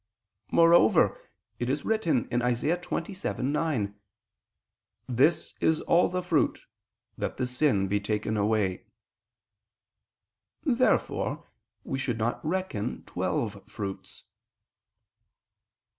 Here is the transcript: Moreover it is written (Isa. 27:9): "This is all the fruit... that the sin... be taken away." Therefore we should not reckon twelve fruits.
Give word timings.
Moreover 0.49 1.29
it 1.59 1.69
is 1.69 1.85
written 1.85 2.27
(Isa. 2.31 2.75
27:9): 2.75 3.93
"This 5.07 5.53
is 5.61 5.81
all 5.81 6.09
the 6.09 6.23
fruit... 6.23 6.61
that 7.19 7.37
the 7.37 7.45
sin... 7.45 7.87
be 7.87 7.99
taken 7.99 8.35
away." 8.35 8.87
Therefore 10.63 11.45
we 11.83 11.99
should 11.99 12.17
not 12.17 12.43
reckon 12.43 13.03
twelve 13.05 13.63
fruits. 13.69 14.23